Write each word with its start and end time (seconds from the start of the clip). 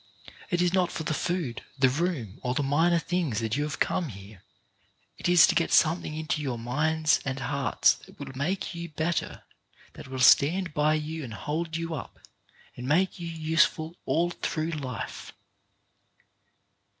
It 0.49 0.63
is 0.63 0.73
not 0.73 0.91
for 0.91 1.03
the 1.03 1.13
food, 1.13 1.63
the 1.77 1.87
room, 1.87 2.39
or 2.41 2.55
the 2.55 2.63
minor 2.63 2.97
things 2.97 3.37
that 3.39 3.55
you 3.55 3.61
have 3.65 3.77
come 3.77 4.07
here; 4.09 4.41
it 5.19 5.29
is 5.29 5.45
to 5.45 5.53
get 5.53 5.71
something 5.71 6.15
into 6.15 6.41
your 6.41 6.57
minds 6.57 7.19
and 7.23 7.37
hearts 7.39 7.93
that 7.93 8.17
will 8.17 8.31
make 8.35 8.73
you 8.73 8.89
better, 8.89 9.43
that 9.93 10.07
will 10.07 10.17
stand 10.17 10.73
by 10.73 10.95
you 10.95 11.23
and 11.23 11.35
hold 11.35 11.77
you 11.77 11.93
up, 11.93 12.17
and 12.75 12.87
make 12.87 13.19
you 13.19 13.27
useful 13.27 13.95
all 14.07 14.31
through 14.31 14.71
life. 14.71 15.33